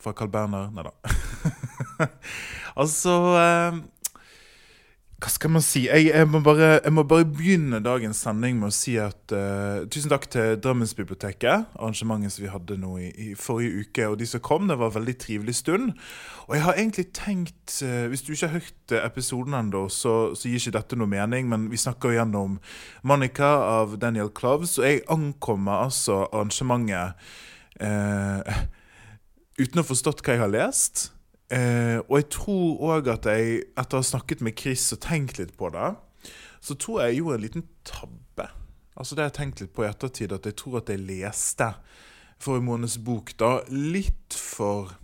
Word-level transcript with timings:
fra 0.00 0.14
Carl 0.16 0.30
Berner. 0.30 0.70
Nei 0.74 0.86
da. 0.86 0.94
altså 2.80 3.14
eh, 3.40 3.78
Hva 5.16 5.30
skal 5.32 5.52
man 5.54 5.64
si? 5.64 5.86
Jeg, 5.86 6.10
jeg, 6.10 6.28
må 6.28 6.42
bare, 6.44 6.76
jeg, 6.76 6.92
må 6.92 7.06
bare, 7.08 7.24
begynne 7.24 7.80
dagens 7.84 8.20
sending 8.26 8.58
med 8.60 8.68
å 8.68 8.76
si 8.76 8.98
at 9.00 9.32
eh, 9.34 9.86
tusen 9.88 10.12
takk 10.12 10.28
til 10.32 10.58
Drammensbiblioteket. 10.60 11.72
Arrangementet 11.78 12.36
som 12.36 12.44
vi 12.44 12.52
hadde 12.52 12.78
nå 12.82 12.92
i, 13.00 13.08
i, 13.10 13.30
forrige 13.40 13.86
uke, 13.86 14.10
og 14.12 14.20
de 14.20 14.28
som 14.28 14.44
kom. 14.44 14.68
Det 14.68 14.76
var 14.76 14.92
en 14.92 14.98
veldig 14.98 15.16
trivelig 15.24 15.56
stund. 15.62 15.96
Og 16.46 16.54
jeg 16.58 16.66
har 16.68 16.78
egentlig 16.78 17.08
tenkt 17.16 17.80
eh, 17.82 18.06
Hvis 18.12 18.26
du 18.26 18.34
ikke 18.34 18.52
har 18.52 18.60
hørt 18.60 18.96
episoden 19.00 19.56
ennå, 19.56 19.86
så, 19.88 20.36
så, 20.36 20.50
gir 20.50 20.60
ikke 20.60 20.76
dette 20.78 21.00
noe 21.00 21.10
mening, 21.10 21.48
men 21.50 21.70
vi 21.72 21.80
snakker 21.80 22.14
gjennom 22.18 22.60
Monica 23.02 23.56
av 23.80 23.96
Daniel 24.02 24.30
Cloves, 24.36 24.76
og 24.78 24.86
jeg 24.86 25.04
ankommer 25.10 25.88
altså 25.88 26.26
arrangementet 26.28 27.16
eh, 27.80 28.66
uten 29.56 29.80
å 29.80 29.84
ha 29.84 29.88
forstått 29.88 30.22
hva 30.24 30.36
jeg 30.36 30.42
har 30.44 30.52
lest. 30.52 31.10
Eh, 31.52 31.98
og 32.08 32.18
jeg 32.18 32.28
tror 32.34 32.82
òg 32.90 33.10
at 33.12 33.28
jeg, 33.30 33.62
etter 33.78 33.98
å 33.98 34.02
ha 34.02 34.08
snakket 34.10 34.42
med 34.42 34.58
Chris 34.58 34.88
og 34.96 35.02
tenkt 35.04 35.38
litt 35.40 35.54
på 35.58 35.70
det, 35.74 35.92
så 36.64 36.74
tror 36.74 37.02
jeg 37.02 37.14
jeg 37.14 37.20
gjorde 37.20 37.38
en 37.38 37.44
liten 37.46 37.66
tabbe. 37.86 38.48
Altså 38.96 39.14
Det 39.14 39.22
har 39.22 39.30
jeg 39.30 39.38
tenkt 39.38 39.62
litt 39.62 39.74
på 39.76 39.84
i 39.84 39.90
ettertid, 39.90 40.34
at 40.34 40.48
jeg 40.48 40.56
tror 40.58 40.80
at 40.80 40.90
jeg 40.90 41.04
leste 41.04 41.70
forrige 42.42 42.66
måneds 42.66 42.98
bok 43.04 43.32
da 43.40 43.52
litt 43.72 44.36
for 44.36 44.96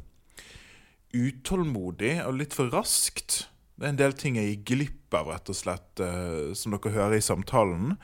utålmodig 1.12 2.17
og 2.25 2.39
litt 2.41 2.56
for 2.56 2.73
raskt. 2.73 3.47
Det 3.77 3.86
er 3.86 3.95
en 3.95 4.00
del 4.00 4.17
ting 4.17 4.39
jeg 4.41 4.51
gikk 4.52 4.67
glipp 4.73 5.17
av, 5.17 5.30
rett 5.33 5.52
og 5.52 5.57
slett, 5.57 6.01
eh, 6.01 6.52
som 6.57 6.74
dere 6.74 6.95
hører 6.95 7.18
i 7.18 7.24
samtalen. 7.24 7.96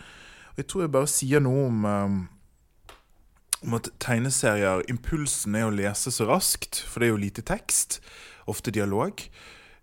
Og 0.53 0.61
jeg 0.61 0.69
tror 0.69 0.85
jeg 0.85 0.95
bare 0.95 1.11
sier 1.11 1.45
noe 1.45 1.69
om 1.69 1.89
eh, 1.89 2.17
om 3.65 3.75
at 3.79 3.91
tegneserier 4.03 4.85
Impulsen 4.91 5.57
er 5.59 5.67
å 5.67 5.75
lese 5.75 6.13
så 6.15 6.29
raskt, 6.29 6.81
for 6.87 7.01
det 7.01 7.09
er 7.09 7.15
jo 7.15 7.23
lite 7.25 7.45
tekst. 7.47 7.99
Ofte 8.49 8.73
dialog. 8.75 9.23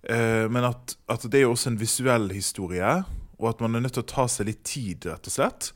Eh, 0.06 0.46
men 0.52 0.68
at, 0.68 0.96
at, 1.12 1.26
det 1.28 1.42
er 1.42 1.48
jo 1.48 1.54
også 1.56 1.74
en 1.74 1.80
visuell 1.82 2.30
historie, 2.34 2.92
og 3.40 3.50
at 3.50 3.62
man 3.64 3.76
er 3.76 3.86
nødt 3.86 3.98
til 3.98 4.06
å 4.06 4.10
ta 4.10 4.28
seg 4.32 4.50
litt 4.50 4.64
tid, 4.68 5.08
rett 5.10 5.30
og 5.30 5.36
slett. 5.36 5.72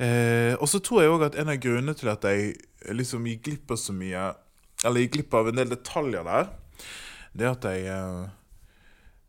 Eh, 0.00 0.54
og 0.56 0.66
så 0.70 0.80
tror 0.82 1.02
jeg 1.02 1.12
òg 1.12 1.26
at 1.28 1.38
en 1.38 1.52
av 1.52 1.60
grunnene 1.60 1.94
til 1.96 2.10
at 2.12 2.24
jeg 2.24 2.54
liksom 2.96 3.26
gikk 3.28 3.44
glipp 3.48 3.74
av 3.76 3.80
så 3.80 3.94
mye, 3.96 4.30
eller 4.88 5.04
gikk 5.04 5.18
glipp 5.18 5.36
av 5.36 5.50
en 5.50 5.60
del 5.60 5.74
detaljer 5.74 6.24
der, 6.26 6.52
det 7.36 7.46
er 7.46 7.52
at 7.54 7.66
jeg 7.68 7.88
eh, 7.94 8.28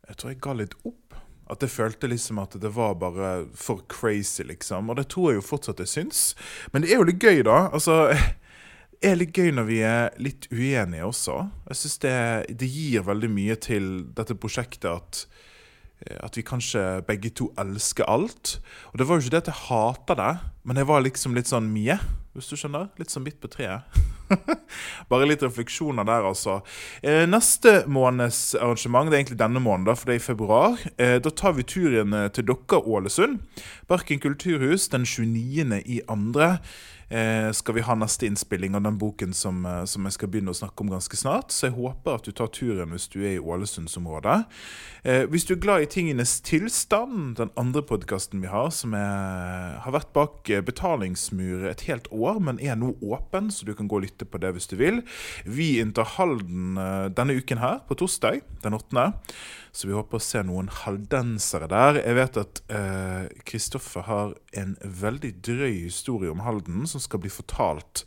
Jeg 0.08 0.16
tror 0.18 0.30
jeg 0.32 0.40
ga 0.42 0.52
litt 0.58 0.72
opp. 0.84 1.14
At 1.50 1.64
jeg 1.64 1.72
følte 1.74 2.08
liksom 2.08 2.38
at 2.42 2.54
det 2.62 2.70
var 2.74 2.94
bare 3.00 3.32
for 3.54 3.82
crazy, 3.88 4.44
liksom. 4.46 4.90
Og 4.90 4.96
det 4.96 5.08
tror 5.12 5.30
jeg 5.32 5.40
jo 5.40 5.48
fortsatt 5.48 5.82
jeg 5.82 5.90
syns. 5.90 6.22
Men 6.72 6.84
det 6.84 6.92
er 6.92 7.02
jo 7.02 7.08
litt 7.08 7.22
gøy, 7.22 7.42
da. 7.46 7.66
Altså, 7.74 8.12
det 9.02 9.10
er 9.10 9.18
litt 9.18 9.34
gøy 9.34 9.50
når 9.56 9.66
vi 9.66 9.80
er 9.82 10.14
litt 10.22 10.46
uenige 10.52 11.08
også. 11.08 11.40
Jeg 11.72 11.80
syns 11.80 11.98
det, 12.04 12.16
det, 12.62 12.70
gir 12.70 13.02
veldig 13.08 13.30
mye 13.34 13.58
til 13.58 13.88
dette 14.14 14.38
prosjektet 14.38 14.86
at, 14.92 15.24
at 16.22 16.38
vi 16.38 16.46
kanskje 16.46 17.02
begge 17.08 17.34
to 17.34 17.50
elsker 17.58 18.06
alt. 18.06 18.60
Og 18.92 19.02
det 19.02 19.08
var 19.08 19.18
jo 19.18 19.26
ikke 19.26 19.34
det 19.34 19.44
at 19.44 19.52
jeg 19.52 19.62
hater 19.66 20.20
det, 20.22 20.32
men 20.62 20.78
jeg 20.78 20.90
var 20.94 21.02
liksom 21.02 21.34
litt 21.34 21.50
sånn 21.50 21.72
mye, 21.74 21.98
hvis 22.36 22.52
du 22.52 22.56
skjønner. 22.56 22.92
Litt 23.02 23.10
sånn 23.10 23.26
midt 23.26 23.42
på 23.42 23.50
treet. 23.50 24.02
Bare 25.10 25.28
litt 25.28 25.42
refleksjoner 25.44 26.06
der, 26.08 26.28
altså. 26.28 26.60
Eh, 27.02 27.24
neste 27.28 27.82
måneds 27.90 28.54
arrangement, 28.58 29.10
det 29.10 29.16
er 29.16 29.22
egentlig 29.22 29.40
denne 29.42 29.62
måneden, 29.62 29.98
for 29.98 30.08
det 30.08 30.16
er 30.16 30.22
i 30.22 30.26
februar. 30.26 30.86
Eh, 30.96 31.18
da 31.22 31.30
tar 31.30 31.56
vi 31.58 31.66
turen 31.68 32.16
eh, 32.16 32.28
til 32.34 32.48
dere, 32.48 32.82
Ålesund. 32.82 33.40
Barken 33.90 34.22
kulturhus 34.22 34.88
den 34.92 35.06
29. 35.08 35.82
i 35.84 36.00
andre 36.10 36.58
skal 37.52 37.74
vi 37.76 37.84
ha 37.84 37.94
neste 37.98 38.26
innspilling 38.26 38.74
av 38.74 38.82
den 38.82 38.98
boken 38.98 39.34
som, 39.34 39.66
eh, 39.66 39.84
som, 39.84 40.04
jeg 40.06 40.16
skal 40.16 40.30
begynne 40.32 40.52
å 40.52 40.56
snakke 40.56 40.84
om 40.84 40.92
ganske 40.92 41.16
snart. 41.16 41.52
Så 41.52 41.68
jeg 41.68 41.76
håper 41.76 42.16
at 42.16 42.26
du 42.26 42.32
tar 42.32 42.50
turen 42.54 42.94
hvis 42.94 43.08
du 43.12 43.20
er 43.22 43.36
i 43.36 43.42
Ålesundsområdet. 43.42 44.38
Eh, 45.04 45.24
hvis 45.30 45.46
du 45.48 45.54
er 45.54 45.62
glad 45.62 45.82
i 45.82 45.90
tingenes 45.90 46.36
tilstand, 46.46 47.36
den 47.40 47.50
andre 47.58 47.82
podkasten 47.82 48.42
vi 48.42 48.50
har, 48.50 48.70
som 48.70 48.94
er, 48.94 49.78
har 49.82 49.96
vært 49.96 50.12
bak 50.14 50.50
eh, 50.50 50.62
betalingsmur 50.64 51.66
et 51.70 51.86
helt 51.88 52.08
år, 52.14 52.38
men 52.38 52.60
er 52.62 52.78
nå 52.78 52.94
åpen, 53.02 53.50
så 53.50 53.66
du 53.66 53.74
kan 53.74 53.90
gå 53.90 53.98
og 53.98 54.06
lytte 54.06 54.28
på 54.28 54.40
det 54.42 54.54
hvis 54.54 54.70
du 54.70 54.76
vil. 54.80 55.02
Vi 55.44 55.74
inntar 55.82 56.14
Halden 56.16 56.78
eh, 56.78 57.08
denne 57.10 57.36
uken 57.38 57.62
her, 57.62 57.82
på 57.88 57.98
torsdag 57.98 58.42
den 58.62 58.78
8. 58.78 59.10
Så 59.72 59.88
vi 59.88 59.96
håper 59.96 60.18
å 60.18 60.22
se 60.22 60.42
noen 60.44 60.68
haldensere 60.82 61.68
der. 61.72 62.02
Jeg 62.02 62.16
vet 62.18 62.38
at 62.42 62.62
Kristoffer 63.48 64.02
eh, 64.02 64.08
har 64.10 64.34
en 64.60 64.74
veldig 64.84 65.32
drøy 65.44 65.86
historie 65.86 66.32
om 66.32 66.44
Halden 66.44 66.84
som 66.90 67.00
skal 67.00 67.22
bli 67.24 67.32
fortalt 67.32 68.04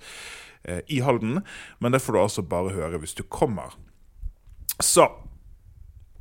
eh, 0.64 0.84
i 0.94 1.02
Halden. 1.02 1.42
Men 1.82 1.96
det 1.96 2.04
får 2.06 2.14
du 2.14 2.22
altså 2.22 2.46
bare 2.46 2.76
høre 2.78 3.02
hvis 3.02 3.18
du 3.18 3.24
kommer. 3.26 3.74
Så 4.78 5.10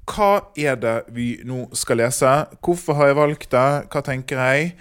hva 0.04 0.50
er 0.60 0.76
det 0.76 0.96
vi 1.16 1.28
nå 1.48 1.66
skal 1.76 2.02
lese? 2.02 2.32
Hvorfor 2.64 2.98
har 2.98 3.10
jeg 3.10 3.18
valgt 3.20 3.50
det? 3.54 3.68
Hva 3.92 4.02
tenker 4.04 4.40
jeg? 4.40 4.74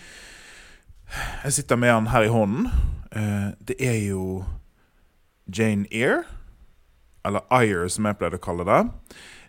Jeg 1.44 1.56
sitter 1.56 1.80
med 1.80 1.94
den 1.94 2.10
her 2.12 2.26
i 2.28 2.32
hånden. 2.32 2.68
Eh, 3.12 3.50
det 3.68 3.78
er 3.80 4.00
jo 4.10 4.44
Jane 5.48 5.88
Eyre. 5.92 6.24
Eller 7.26 7.46
Eyre, 7.54 7.88
som 7.92 8.08
jeg 8.08 8.20
pleide 8.20 8.40
å 8.40 8.44
kalle 8.44 8.66
det. 8.68 8.82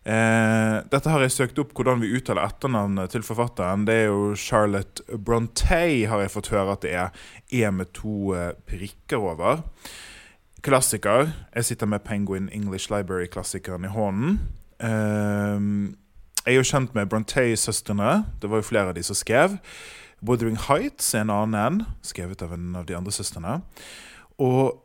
Eh, 0.05 0.79
dette 0.93 1.09
har 1.09 1.23
jeg 1.25 1.33
søkt 1.33 1.59
opp 1.63 1.71
hvordan 1.73 2.03
vi 2.03 2.13
uttaler 2.13 2.45
etternavnet 2.45 3.15
til 3.15 3.25
forfatteren. 3.25 3.87
Det 3.89 3.95
er 4.03 4.11
jo 4.11 4.35
Charlotte 4.37 5.05
Brontë, 5.09 6.05
har 6.11 6.21
jeg 6.21 6.33
fått 6.35 6.53
høre 6.53 6.77
at 6.77 6.85
det 6.85 6.93
er. 7.01 7.25
E 7.49 7.65
med 7.73 7.95
to 7.97 8.35
eh, 8.37 8.53
prikker 8.69 9.25
over. 9.33 9.65
Klassiker. 10.65 11.33
Jeg 11.55 11.71
sitter 11.71 11.89
med 11.89 12.05
Penguin 12.05 12.49
English 12.53 12.93
Library-klassikeren 12.93 13.89
i 13.89 13.93
hånden. 13.93 14.39
Eh, 14.79 15.59
jeg 16.45 16.53
er 16.53 16.61
jo 16.61 16.69
kjent 16.69 16.97
med 16.97 17.09
Brontë-søstrene. 17.09 18.25
Det 18.41 18.53
var 18.53 18.61
jo 18.61 18.69
flere 18.69 18.93
av 18.93 18.99
de 18.99 19.05
som 19.07 19.17
skrev. 19.17 19.57
Wuthering 20.25 20.57
Heights 20.69 21.15
er 21.15 21.25
en 21.25 21.33
annen 21.33 21.61
en, 21.61 21.85
skrevet 22.05 22.43
av 22.45 22.53
en 22.53 22.75
av 22.77 22.85
de 22.89 22.97
andre 22.97 23.13
søstrene. 23.13 23.59
Og 24.41 24.77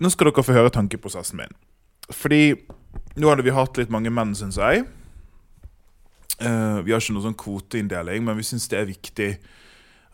nå 0.00 0.10
skal 0.12 0.28
dere 0.28 0.44
få 0.44 0.56
høre 0.56 0.72
tankeprosessen 0.72 1.40
min. 1.40 1.56
Fordi 2.12 2.54
nå 3.14 3.30
hadde 3.30 3.46
vi 3.46 3.54
hatt 3.54 3.78
litt 3.78 3.92
mange 3.92 4.12
menn, 4.12 4.34
syns 4.36 4.58
jeg. 4.60 4.84
Uh, 6.40 6.82
vi 6.82 6.90
har 6.90 6.98
ikke 6.98 7.14
noen 7.14 7.28
sånn 7.28 7.38
kvoteinndeling, 7.38 8.24
men 8.26 8.40
vi 8.40 8.46
syns 8.46 8.66
det 8.72 8.80
er 8.80 8.88
viktig 8.90 9.28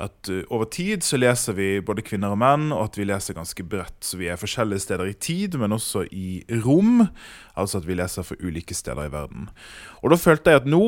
at 0.00 0.28
uh, 0.32 0.42
over 0.52 0.69
tid 0.72 1.04
så 1.04 1.16
leser 1.16 1.56
vi 1.56 1.69
både 1.84 2.04
kvinner 2.04 2.34
og 2.34 2.40
menn, 2.42 2.69
og 2.76 2.90
at 2.90 2.98
vi 3.00 3.06
leser 3.08 3.37
ganske 3.37 3.64
bredt. 3.64 3.96
Så 4.04 4.20
vi 4.20 4.28
er 4.28 4.40
forskjellige 4.40 4.84
steder 4.84 5.08
i 5.08 5.16
tid, 5.16 5.56
men 5.60 5.72
også 5.76 6.04
i 6.12 6.42
rom. 6.64 7.06
Altså 7.56 7.81
at 7.81 7.88
vi 7.88 7.96
leser 7.96 8.26
for 8.26 8.40
ulike 8.44 8.76
steder 8.76 9.08
i 9.08 9.14
verden. 9.14 9.48
Og 10.04 10.12
da 10.12 10.20
følte 10.20 10.52
jeg 10.52 10.62
at 10.62 10.69
nå, 10.69 10.84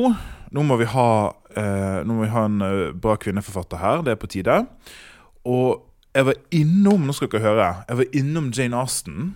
nå 0.53 0.67
må 0.69 0.77
vi 0.81 0.89
ha, 0.93 1.09
uh, 1.33 1.99
må 2.05 2.21
vi 2.21 2.33
ha 2.33 2.45
en 2.49 2.61
bra 3.01 3.17
kvinneforfatter 3.17 3.81
her. 3.81 4.05
Det 4.05 4.13
er 4.13 4.21
på 4.21 4.29
tide. 4.37 4.61
Og 5.49 5.81
jeg 6.13 6.27
var 6.27 6.37
innom 6.53 7.07
Nå 7.07 7.13
skal 7.17 7.31
dere 7.33 7.47
høre. 7.47 7.69
Jeg 7.89 7.99
var 8.03 8.19
innom 8.21 8.51
Jane 8.53 8.77
Austen. 8.77 9.33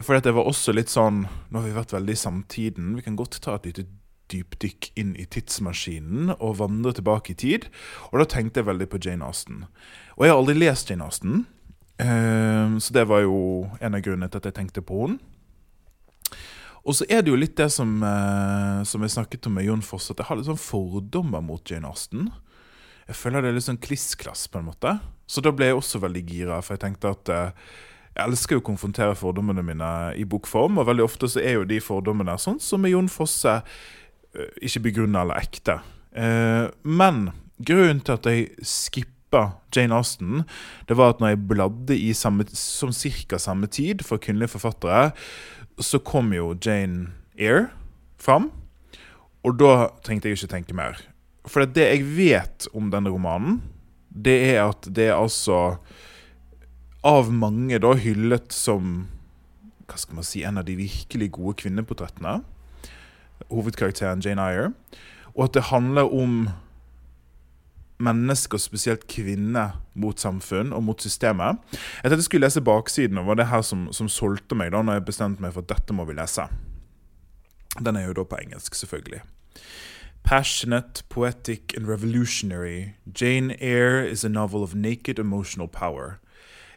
Fordi 0.00 0.18
at 0.18 0.26
jeg 0.26 0.34
var 0.34 0.48
også 0.50 0.74
litt 0.74 0.90
sånn 0.90 1.24
Nå 1.24 1.60
har 1.60 1.68
vi 1.68 1.76
vært 1.76 1.94
veldig 1.94 2.16
i 2.16 2.18
samtiden. 2.18 2.94
Vi 2.98 3.04
kan 3.06 3.18
godt 3.18 3.38
ta 3.44 3.58
et 3.58 3.68
lite 3.68 3.86
dypdykk 4.32 4.90
inn 4.98 5.12
i 5.20 5.26
tidsmaskinen 5.28 6.32
og 6.38 6.58
vandre 6.62 6.94
tilbake 6.96 7.34
i 7.34 7.38
tid. 7.38 7.68
Og 8.10 8.22
da 8.22 8.28
tenkte 8.30 8.62
jeg 8.62 8.70
veldig 8.70 8.88
på 8.90 9.00
Jane 9.04 9.26
Austen. 9.26 9.66
Og 10.16 10.24
jeg 10.24 10.32
har 10.32 10.40
aldri 10.40 10.56
lest 10.56 10.90
Jane 10.90 11.04
Austen, 11.04 11.44
eh, 12.00 12.78
så 12.80 12.96
det 12.96 13.04
var 13.10 13.24
jo 13.26 13.36
en 13.80 13.98
av 13.98 14.02
grunnene 14.04 14.30
til 14.32 14.40
at 14.40 14.48
jeg 14.48 14.58
tenkte 14.58 14.84
på 14.86 15.04
henne. 15.04 15.20
Og 16.84 16.96
så 16.98 17.06
er 17.08 17.22
det 17.24 17.32
jo 17.32 17.38
litt 17.40 17.56
det 17.56 17.70
som, 17.72 18.02
eh, 18.02 18.82
som 18.84 19.00
jeg 19.02 19.14
snakket 19.14 19.46
om 19.46 19.54
med 19.56 19.64
Jon 19.64 19.84
Foss, 19.84 20.10
at 20.10 20.18
jeg 20.20 20.26
har 20.28 20.36
litt 20.36 20.50
sånn 20.50 20.60
fordommer 20.60 21.40
mot 21.40 21.64
Jane 21.64 21.88
Austen. 21.88 22.32
Jeg 23.08 23.16
føler 23.16 23.42
det 23.42 23.48
er 23.52 23.56
litt 23.56 23.68
sånn 23.68 23.80
kliss-klass, 23.80 24.48
på 24.48 24.60
en 24.60 24.68
måte. 24.68 25.00
Så 25.26 25.40
da 25.40 25.52
ble 25.52 25.70
jeg 25.70 25.76
også 25.76 26.00
veldig 26.00 26.24
gira, 26.28 26.60
for 26.60 26.74
jeg 26.74 26.84
tenkte 26.84 27.12
at 27.16 27.28
eh, 27.32 27.50
jeg 28.14 28.28
elsker 28.28 28.60
å 28.60 28.64
konfrontere 28.64 29.16
fordommene 29.18 29.64
mine 29.66 29.90
i 30.18 30.26
bokform, 30.28 30.78
og 30.78 30.86
veldig 30.86 31.04
ofte 31.06 31.30
så 31.30 31.42
er 31.42 31.58
jo 31.58 31.66
de 31.66 31.80
fordommene 31.82 32.36
sånn 32.38 32.60
som 32.62 32.82
med 32.84 32.94
Jon 32.94 33.10
Fosse, 33.10 33.56
eh, 34.34 34.52
ikke 34.62 34.84
begrunna 34.86 35.24
eller 35.24 35.42
ekte. 35.42 35.80
Eh, 36.14 36.70
men 36.86 37.32
grunnen 37.58 38.04
til 38.06 38.14
at 38.14 38.28
jeg 38.30 38.52
skippa 38.62 39.58
Jane 39.74 39.98
Austen, 39.98 40.44
det 40.86 40.94
var 40.98 41.14
at 41.14 41.22
når 41.22 41.34
jeg 41.34 41.46
bladde 41.50 41.98
i 41.98 42.12
samme, 42.14 42.46
som 42.54 42.94
ca. 42.94 43.38
samme 43.38 43.66
tid 43.66 44.06
for 44.06 44.22
kvinnelige 44.22 44.54
forfattere, 44.54 45.10
så 45.82 45.98
kom 45.98 46.30
jo 46.32 46.54
Jane 46.54 47.10
Eyre 47.34 47.72
fram. 48.22 48.52
Og 49.44 49.58
da 49.58 49.90
trengte 50.06 50.30
jeg 50.30 50.38
ikke 50.38 50.54
tenke 50.54 50.76
mer. 50.76 51.02
For 51.50 51.66
det 51.66 51.90
jeg 51.90 52.06
vet 52.14 52.68
om 52.72 52.88
denne 52.94 53.10
romanen, 53.12 53.58
det 54.08 54.38
er 54.54 54.62
at 54.70 54.86
det 54.86 55.10
er 55.10 55.18
altså 55.18 55.80
av 57.04 57.30
mange 57.32 57.78
da 57.82 57.92
hyllet 58.00 58.52
som 58.54 59.06
hva 59.84 59.98
skal 60.00 60.16
man 60.18 60.26
si, 60.26 60.42
en 60.42 60.58
av 60.58 60.64
de 60.64 60.78
virkelig 60.78 61.30
gode 61.36 61.58
kvinneportrettene. 61.60 62.38
Hovedkarakteren 63.50 64.22
Jane 64.24 64.40
Eyre. 64.40 64.70
Og 65.34 65.48
at 65.48 65.56
det 65.56 65.68
handler 65.68 66.08
om 66.08 66.46
mennesker, 68.04 68.58
spesielt 68.58 69.06
kvinner, 69.10 69.76
mot 69.94 70.18
samfunn 70.18 70.72
og 70.74 70.82
mot 70.82 71.02
systemet. 71.02 71.60
Jeg 71.72 72.08
tenkte 72.08 72.16
jeg 72.16 72.28
skulle 72.28 72.46
lese 72.46 72.64
baksiden, 72.64 73.18
og 73.18 73.28
var 73.28 73.38
det 73.38 73.50
her 73.52 73.62
som, 73.62 73.86
som 73.92 74.08
solgte 74.08 74.56
meg 74.58 74.72
da 74.74 74.82
når 74.82 74.98
jeg 74.98 75.08
bestemte 75.12 75.44
meg 75.44 75.54
for 75.54 75.62
at 75.62 75.70
dette 75.76 75.94
må 75.94 76.08
vi 76.08 76.16
lese. 76.16 76.48
Den 77.78 77.96
er 77.96 78.08
jo 78.08 78.16
da 78.18 78.24
på 78.24 78.40
engelsk, 78.40 78.74
selvfølgelig. 78.74 79.20
Passionate, 80.24 81.04
poetic, 81.08 81.74
and 81.76 81.86
revolutionary, 81.86 82.94
Jane 83.06 83.54
Eyre 83.60 84.02
is 84.08 84.24
a 84.24 84.28
novel 84.28 84.62
of 84.62 84.74
naked 84.74 85.18
emotional 85.18 85.68
power. 85.68 86.18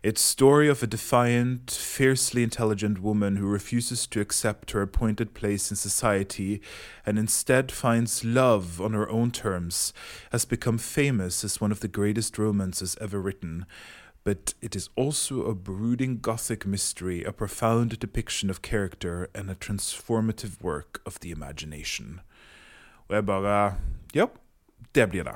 Its 0.04 0.22
story 0.22 0.70
of 0.70 0.84
a 0.84 0.88
defiant, 0.88 1.72
fiercely 1.72 2.44
intelligent 2.44 3.02
woman 3.02 3.38
who 3.38 3.48
refuses 3.48 4.06
to 4.08 4.22
accept 4.22 4.72
her 4.72 4.82
appointed 4.82 5.34
place 5.34 5.72
in 5.72 5.78
society 5.78 6.62
and 7.06 7.18
instead 7.18 7.72
finds 7.72 8.24
love 8.24 8.80
on 8.80 8.94
her 8.94 9.10
own 9.10 9.32
terms 9.32 9.94
has 10.32 10.46
become 10.46 10.78
famous 10.78 11.44
as 11.44 11.60
one 11.60 11.72
of 11.72 11.80
the 11.80 11.88
greatest 11.88 12.38
romances 12.38 12.96
ever 13.02 13.20
written. 13.20 13.66
But 14.24 14.54
it 14.62 14.76
is 14.76 14.90
also 14.96 15.46
a 15.46 15.56
brooding 15.56 16.20
Gothic 16.20 16.66
mystery, 16.66 17.24
a 17.24 17.32
profound 17.32 17.98
depiction 17.98 18.50
of 18.50 18.62
character, 18.62 19.30
and 19.34 19.50
a 19.50 19.56
transformative 19.56 20.62
work 20.62 21.02
of 21.06 21.20
the 21.22 21.32
imagination. 21.32 22.20
Bare 23.08 23.78
Ja, 24.14 24.28
det 24.94 25.10
blir 25.10 25.24
det. 25.24 25.36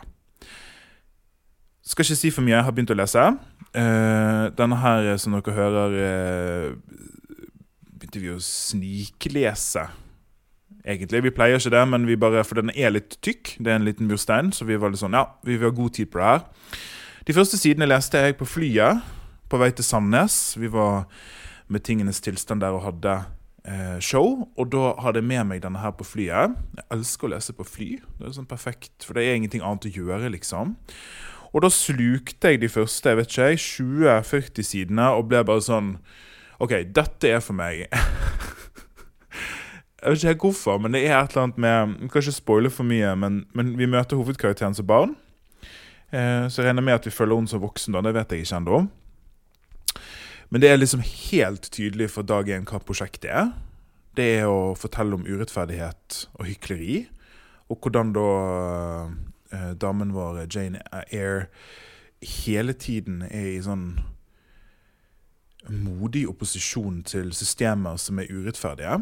Skal 1.81 2.03
ikke 2.03 2.15
si 2.15 2.29
for 2.29 2.41
mye, 2.41 2.55
jeg 2.55 2.63
har 2.63 2.71
begynt 2.71 2.91
å 2.91 2.99
lese. 2.99 3.23
Uh, 3.71 4.51
denne 4.57 4.77
her, 4.81 5.13
som 5.21 5.37
dere 5.37 5.55
hører, 5.55 5.95
uh, 5.95 7.01
begynte 7.95 8.23
vi 8.23 8.33
å 8.33 8.39
sniklese. 8.43 9.87
Egentlig. 10.81 11.21
Vi 11.27 11.33
pleier 11.35 11.61
ikke 11.61 11.73
det, 11.75 11.83
men 11.87 12.07
vi 12.09 12.17
bare, 12.19 12.43
for 12.47 12.57
den 12.59 12.73
er 12.73 12.93
litt 12.95 13.19
tykk. 13.21 13.55
Det 13.61 13.71
er 13.71 13.77
en 13.79 13.85
liten 13.87 14.09
murstein, 14.09 14.49
så 14.55 14.65
vi 14.65 14.79
var 14.81 14.91
litt 14.91 15.03
sånn, 15.03 15.15
ja, 15.15 15.27
vi 15.45 15.55
vil 15.55 15.69
ha 15.69 15.75
god 15.77 15.93
tid 15.97 16.09
på 16.11 16.19
det 16.19 16.29
her. 16.31 16.45
De 17.27 17.35
første 17.37 17.59
sidene 17.61 17.85
leste 17.85 18.17
jeg 18.17 18.39
på 18.39 18.47
flyet 18.49 19.03
på 19.51 19.59
vei 19.61 19.69
til 19.75 19.85
Sandnes. 19.85 20.55
Vi 20.57 20.71
var 20.71 21.05
med 21.71 21.83
tingenes 21.85 22.21
tilstand 22.23 22.63
der 22.63 22.75
og 22.75 22.85
hadde 22.87 23.17
eh, 23.67 23.99
show. 24.03 24.47
Og 24.57 24.71
da 24.73 24.93
hadde 25.03 25.21
jeg 25.21 25.29
med 25.29 25.49
meg 25.51 25.63
denne 25.63 25.81
her 25.83 25.93
på 25.95 26.07
flyet. 26.07 26.55
Jeg 26.77 26.87
elsker 26.95 27.27
å 27.27 27.33
lese 27.35 27.55
på 27.57 27.67
fly. 27.67 27.91
Det 28.19 28.29
er 28.29 28.37
sånn 28.39 28.49
perfekt, 28.49 28.95
For 29.05 29.17
det 29.17 29.27
er 29.27 29.39
ingenting 29.39 29.63
annet 29.65 29.89
å 29.89 29.93
gjøre, 29.93 30.31
liksom. 30.33 30.75
Og 31.51 31.65
da 31.65 31.69
slukte 31.73 32.53
jeg 32.53 32.61
de 32.61 32.69
første 32.71 33.11
jeg 33.11 33.19
vet 33.19 33.33
ikke, 33.35 33.49
20-40 33.59 34.67
sidene 34.67 35.09
og 35.17 35.27
ble 35.31 35.43
bare 35.47 35.63
sånn 35.65 35.95
OK, 36.61 36.75
dette 36.93 37.27
er 37.27 37.41
for 37.41 37.57
meg. 37.57 37.87
jeg 40.01 40.13
vet 40.13 40.23
ikke 40.29 40.47
hvorfor, 40.51 40.77
men 40.79 40.93
det 40.95 41.03
er 41.07 41.17
et 41.17 41.33
eller 41.33 41.47
annet 41.47 41.59
med 41.59 41.95
Vi 42.03 42.11
kan 42.13 42.23
ikke 42.23 42.37
spoile 42.37 42.71
for 42.71 42.87
mye, 42.87 43.15
men, 43.17 43.43
men 43.57 43.73
vi 43.79 43.89
møter 43.89 44.19
hovedkarakteren 44.19 44.77
som 44.77 44.87
barn. 44.87 45.15
Eh, 46.11 46.45
så 46.47 46.61
jeg 46.61 46.69
regner 46.69 46.85
med 46.85 46.99
at 46.99 47.07
vi 47.07 47.15
følger 47.15 47.39
henne 47.39 47.51
som 47.51 47.63
voksen, 47.63 47.95
da. 47.95 48.03
Det 48.05 48.13
vet 48.15 48.35
jeg 48.35 48.45
ikke 48.45 48.61
ennå. 48.61 48.83
Men 50.51 50.61
det 50.61 50.69
er 50.69 50.79
liksom 50.79 51.03
helt 51.07 51.69
tydelig 51.71 52.11
for 52.11 52.27
dag 52.27 52.49
én 52.51 52.67
hva 52.67 52.81
prosjektet 52.83 53.31
er. 53.31 53.51
Det 54.19 54.27
er 54.41 54.51
å 54.51 54.75
fortelle 54.75 55.15
om 55.15 55.23
urettferdighet 55.23 56.25
og 56.35 56.47
hykleri, 56.49 57.05
og 57.71 57.79
hvordan 57.79 58.11
da 58.13 58.25
eh, 59.53 59.71
damen 59.79 60.13
vår, 60.15 60.45
Jane 60.47 60.81
Eyre, 61.03 61.47
hele 62.21 62.73
tiden 62.77 63.21
er 63.29 63.53
i 63.55 63.61
sånn 63.65 63.99
modig 65.69 66.25
opposisjon 66.29 67.01
til 67.05 67.31
systemer 67.37 67.99
som 68.01 68.19
er 68.21 68.31
urettferdige. 68.33 69.01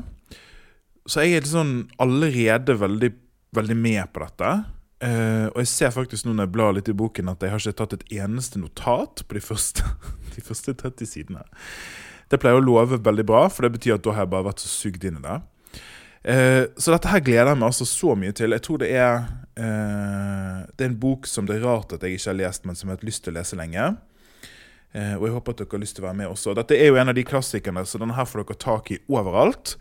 Så 1.10 1.24
jeg 1.24 1.40
er 1.40 1.48
sånn 1.48 1.74
allerede 2.02 2.76
veldig, 2.80 3.14
veldig 3.56 3.78
med 3.80 4.12
på 4.14 4.24
dette. 4.26 4.52
Uh, 5.00 5.48
og 5.54 5.62
jeg 5.62 5.70
ser 5.72 5.94
faktisk 5.96 6.26
nå 6.28 6.34
når 6.34 6.50
jeg 6.50 6.54
blar 6.58 6.74
litt 6.76 6.90
i 6.92 6.98
boken, 7.02 7.32
at 7.32 7.44
jeg 7.44 7.54
har 7.54 7.62
ikke 7.64 7.78
tatt 7.80 7.96
et 7.96 8.10
eneste 8.20 8.60
notat 8.60 9.24
på 9.24 9.38
de 9.38 9.44
første, 9.44 9.86
de 10.36 10.44
første 10.44 10.76
30 10.76 11.08
sidene. 11.08 11.46
Det 12.30 12.38
pleier 12.42 12.60
å 12.60 12.66
love 12.66 13.00
veldig 13.06 13.26
bra, 13.26 13.46
for 13.50 13.66
det 13.66 13.78
betyr 13.78 13.96
at 13.96 14.04
da 14.06 14.18
har 14.18 14.28
jeg 14.28 14.34
bare 14.36 14.50
vært 14.52 14.66
så 14.66 14.70
sugd 14.70 15.08
inn 15.08 15.22
i 15.22 15.24
det. 15.24 15.38
Uh, 16.20 16.68
så 16.76 16.92
dette 16.92 17.12
her 17.14 17.24
gleder 17.24 17.54
jeg 17.54 17.62
meg 17.62 17.70
altså 17.70 17.88
så 17.88 18.16
mye 18.20 18.36
til. 18.36 18.56
Jeg 18.56 18.66
tror 18.66 18.82
det 18.82 18.90
er 18.92 19.22
uh, 19.24 20.66
Det 20.76 20.84
er 20.84 20.90
en 20.90 21.00
bok 21.00 21.30
som 21.30 21.48
det 21.48 21.56
er 21.58 21.66
rart 21.68 21.96
at 21.96 22.04
jeg 22.04 22.20
ikke 22.20 22.34
har 22.34 22.40
lest, 22.42 22.68
men 22.68 22.76
som 22.76 22.90
jeg 22.90 22.96
har 22.96 23.00
hatt 23.00 23.08
lyst 23.08 23.24
til 23.24 23.36
å 23.36 23.40
lese 23.40 23.60
lenge. 23.60 23.94
Eh, 24.90 25.14
og 25.20 25.28
jeg 25.28 25.34
håper 25.36 25.54
at 25.54 25.60
dere 25.62 25.76
har 25.76 25.82
lyst 25.84 25.96
til 26.00 26.02
å 26.02 26.08
være 26.08 26.18
med 26.18 26.32
også. 26.32 26.54
Dette 26.58 26.74
er 26.74 26.88
jo 26.90 26.96
en 26.98 27.12
av 27.12 27.18
de 27.18 27.24
klassikerne, 27.28 27.84
så 27.86 28.00
denne 28.02 28.16
her 28.18 28.26
får 28.26 28.42
dere 28.42 28.58
tak 28.64 28.90
i 28.96 28.98
overalt. 29.14 29.76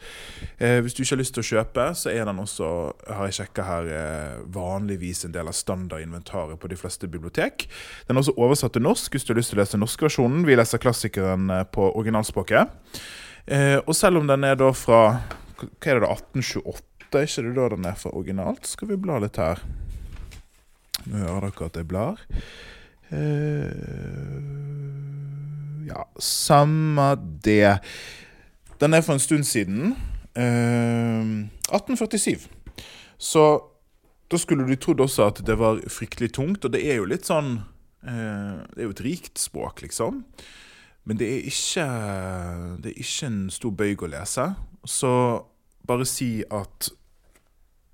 Eh, 0.61 0.83
hvis 0.85 0.97
du 0.97 1.01
ikke 1.01 1.15
har 1.15 1.23
lyst 1.23 1.35
til 1.37 1.45
å 1.45 1.49
kjøpe, 1.49 1.87
så 1.97 2.13
er 2.13 2.29
den 2.29 2.43
også, 2.43 2.69
har 3.09 3.31
jeg 3.31 3.39
sjekka 3.39 3.65
her, 3.65 3.89
eh, 3.89 4.43
vanligvis 4.53 5.25
en 5.25 5.33
del 5.33 5.49
av 5.49 5.57
standardinventaret 5.57 6.61
på 6.61 6.69
de 6.69 6.77
fleste 6.77 7.09
bibliotek. 7.09 7.69
Den 8.07 8.17
er 8.17 8.21
også 8.21 8.37
oversatt 8.37 8.77
til 8.77 8.85
norsk 8.85 9.17
hvis 9.17 9.25
du 9.25 9.33
har 9.33 9.41
lyst 9.41 9.55
til 9.55 9.59
å 9.59 9.63
lese 9.63 9.81
norskversjonen. 9.81 10.45
Vi 10.45 10.61
leser 10.61 10.83
klassikeren 10.83 11.49
eh, 11.57 11.65
på 11.65 11.89
originalspråket. 11.89 12.69
Eh, 13.49 13.79
og 13.81 13.95
selv 13.97 14.21
om 14.21 14.29
den 14.29 14.45
er 14.45 14.61
da 14.61 14.75
fra 14.77 15.23
hva 15.59 15.91
er 15.91 15.99
det 15.99 16.07
da, 16.07 16.15
1828, 16.15 16.85
er 17.19 17.27
ikke 17.27 17.45
det 17.49 17.55
da 17.57 17.69
den 17.75 17.87
er 17.89 17.99
fra 17.99 18.15
originalt? 18.15 18.69
Skal 18.69 18.93
vi 18.93 18.99
bla 19.01 19.19
litt 19.23 19.39
her. 19.41 19.63
Nå 21.09 21.23
hører 21.23 21.49
dere 21.49 21.71
at 21.71 21.79
jeg 21.79 21.89
blar. 21.89 22.21
Uh, 23.09 24.45
ja, 25.89 26.05
samme 26.21 27.09
det. 27.45 27.79
Den 28.79 28.95
er 28.95 29.03
for 29.03 29.17
en 29.17 29.25
stund 29.25 29.45
siden. 29.49 29.97
Uh, 30.37 30.45
eh, 30.45 31.25
1847. 31.73 32.47
Så 33.19 33.45
da 34.31 34.39
skulle 34.39 34.69
du 34.69 34.77
trodd 34.77 35.01
også 35.01 35.31
at 35.33 35.41
det 35.47 35.57
var 35.59 35.81
fryktelig 35.91 36.33
tungt, 36.37 36.65
og 36.65 36.73
det 36.73 36.85
er 36.85 37.01
jo 37.01 37.09
litt 37.09 37.27
sånn 37.27 37.57
uh, 38.05 38.61
Det 38.69 38.83
er 38.83 38.87
jo 38.87 38.95
et 38.95 39.07
rikt 39.07 39.41
språk, 39.41 39.83
liksom. 39.83 40.23
Men 41.09 41.17
det 41.17 41.29
er 41.33 41.49
ikke 41.49 41.87
Det 42.85 42.93
er 42.93 43.01
ikke 43.01 43.31
en 43.31 43.41
stor 43.51 43.73
bøyg 43.73 44.05
å 44.05 44.13
lese. 44.13 44.51
Så 44.89 45.11
bare 45.89 46.07
si 46.09 46.41
at 46.49 46.91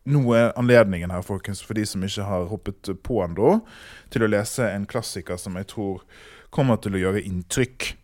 nå 0.05 0.21
er 0.37 0.53
anledningen 0.61 1.13
her, 1.15 1.25
folkens, 1.25 1.63
for 1.65 1.77
de 1.79 1.87
som 1.89 2.03
ikke 2.05 2.27
har 2.29 2.49
hoppet 2.51 2.91
på 3.03 3.23
ennå, 3.25 3.57
til 4.13 4.25
å 4.25 4.31
lese 4.31 4.69
en 4.69 4.85
klassiker 4.89 5.41
som 5.41 5.57
jeg 5.59 5.71
tror 5.73 6.05
kommer 6.55 6.79
til 6.79 6.97
å 6.97 7.01
gjøre 7.01 7.25
inntrykk. 7.25 7.95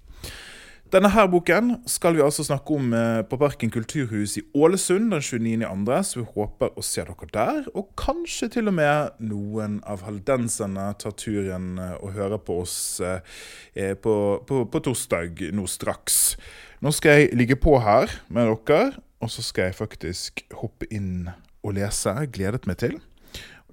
Denne 0.91 1.07
her 1.15 1.29
boken 1.31 1.77
skal 1.87 2.17
vi 2.17 2.23
altså 2.25 2.43
snakke 2.43 2.75
om 2.75 2.89
eh, 2.97 3.21
på 3.23 3.37
Parken 3.39 3.71
kulturhus 3.71 4.33
i 4.41 4.43
Ålesund 4.59 5.13
den 5.13 5.23
29.2., 5.23 5.99
så 6.03 6.19
vi 6.19 6.25
håper 6.35 6.73
å 6.75 6.83
se 6.83 7.05
dere 7.07 7.29
der. 7.31 7.69
Og 7.79 7.93
kanskje 8.01 8.49
til 8.57 8.71
og 8.73 8.75
med 8.75 9.21
noen 9.23 9.77
av 9.87 10.03
haldenserne 10.03 10.89
tar 10.99 11.15
turen 11.15 11.77
eh, 11.79 11.95
og 12.01 12.17
hører 12.17 12.43
på 12.43 12.59
oss 12.65 12.75
eh, 13.07 13.95
på, 14.03 14.15
på, 14.49 14.65
på 14.67 14.83
torsdag 14.83 15.45
nå 15.55 15.69
straks. 15.71 16.35
Nå 16.83 16.91
skal 16.97 17.21
jeg 17.21 17.39
ligge 17.39 17.61
på 17.61 17.77
her 17.85 18.11
med 18.27 18.51
dere, 18.51 18.97
og 19.23 19.31
så 19.31 19.45
skal 19.47 19.71
jeg 19.71 19.79
faktisk 19.79 20.43
hoppe 20.59 20.91
inn 20.91 21.29
og 21.63 21.77
lese. 21.79 22.17
Gledet 22.35 22.67
meg 22.67 22.81
til. 22.83 22.99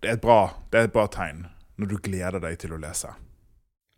Det 0.03 0.13
er, 0.13 0.21
bra, 0.21 0.51
det 0.69 0.83
er 0.83 0.91
et 0.91 0.93
bra 0.93 1.07
tegn 1.09 1.47
når 1.81 1.95
du 1.95 1.97
gleder 2.11 2.37
deg 2.45 2.61
til 2.61 2.77
å 2.77 2.81
lese. 2.81 3.09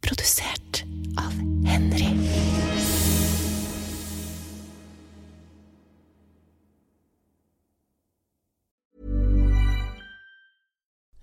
Produsert 0.08 0.86
av 1.20 1.36
Henry. 1.68 2.49